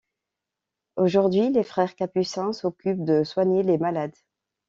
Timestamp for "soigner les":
3.23-3.77